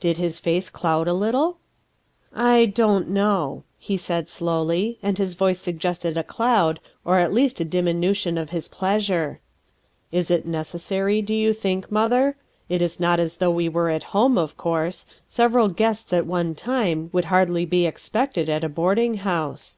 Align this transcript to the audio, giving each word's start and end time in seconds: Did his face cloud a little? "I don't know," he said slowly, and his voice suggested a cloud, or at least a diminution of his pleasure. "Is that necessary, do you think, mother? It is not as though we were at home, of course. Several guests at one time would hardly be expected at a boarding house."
Did 0.00 0.16
his 0.18 0.40
face 0.40 0.68
cloud 0.70 1.06
a 1.06 1.12
little? 1.12 1.58
"I 2.34 2.66
don't 2.66 3.08
know," 3.08 3.62
he 3.78 3.96
said 3.96 4.28
slowly, 4.28 4.98
and 5.04 5.16
his 5.16 5.34
voice 5.34 5.60
suggested 5.60 6.16
a 6.16 6.24
cloud, 6.24 6.80
or 7.04 7.18
at 7.20 7.32
least 7.32 7.60
a 7.60 7.64
diminution 7.64 8.36
of 8.36 8.50
his 8.50 8.66
pleasure. 8.66 9.38
"Is 10.10 10.26
that 10.26 10.46
necessary, 10.46 11.22
do 11.22 11.32
you 11.32 11.52
think, 11.52 11.92
mother? 11.92 12.34
It 12.68 12.82
is 12.82 12.98
not 12.98 13.20
as 13.20 13.36
though 13.36 13.52
we 13.52 13.68
were 13.68 13.88
at 13.88 14.02
home, 14.10 14.36
of 14.36 14.56
course. 14.56 15.06
Several 15.28 15.68
guests 15.68 16.12
at 16.12 16.26
one 16.26 16.56
time 16.56 17.08
would 17.12 17.26
hardly 17.26 17.64
be 17.64 17.86
expected 17.86 18.48
at 18.48 18.64
a 18.64 18.68
boarding 18.68 19.18
house." 19.18 19.76